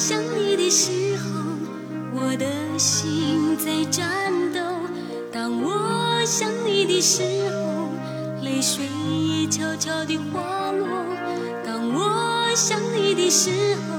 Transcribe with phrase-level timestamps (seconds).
[0.00, 1.28] 想你的时候，
[2.14, 2.46] 我的
[2.78, 4.58] 心在颤抖；
[5.30, 7.90] 当我想你的时候，
[8.42, 10.86] 泪水也悄悄地滑落；
[11.62, 13.98] 当我想你的时候，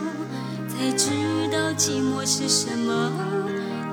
[0.67, 1.11] 才知
[1.51, 3.11] 道寂寞是什么；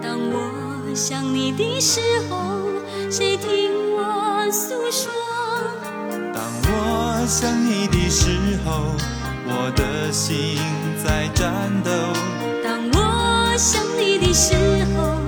[0.00, 2.70] 当我想你的时候，
[3.10, 5.12] 谁听我诉说？
[6.32, 9.17] 当我想你的时候。
[9.50, 10.58] 我的心
[11.02, 11.90] 在颤抖。
[12.62, 14.54] 当我想你的时
[14.94, 15.18] 候，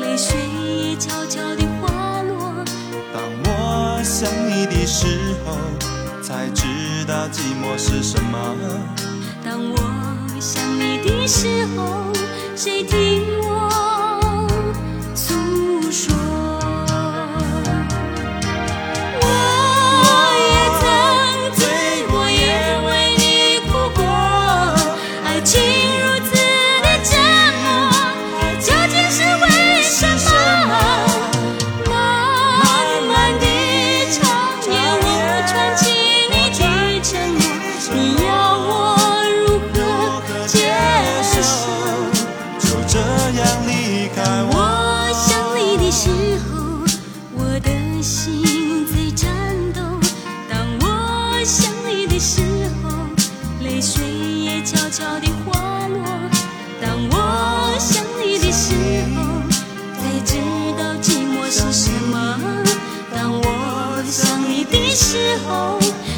[0.00, 0.36] 泪水
[0.80, 2.64] 也悄悄地滑落。
[3.12, 5.06] 当我想你的时
[5.44, 5.54] 候，
[6.22, 6.64] 才知
[7.06, 8.56] 道寂寞是什么。
[9.44, 9.76] 当我
[10.40, 12.10] 想你的时候，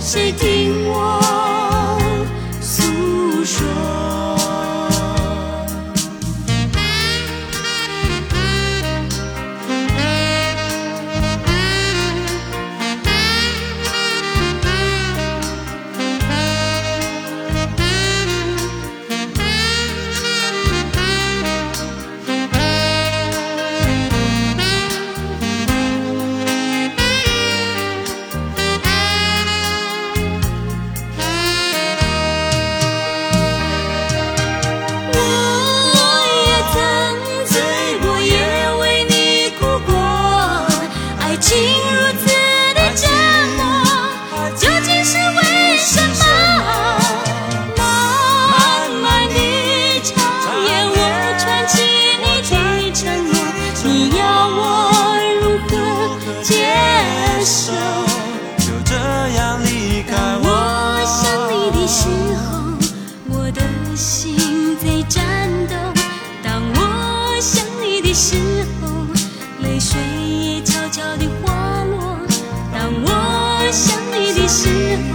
[0.01, 0.50] 谁听
[41.41, 41.70] ti.
[70.31, 72.17] 你悄悄地滑落。
[72.73, 75.13] 当我想你的时候，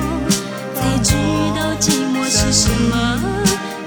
[0.76, 1.14] 才知
[1.56, 1.84] 道寂
[2.14, 2.94] 寞是什么。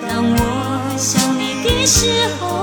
[0.08, 2.57] 当我想你的时候。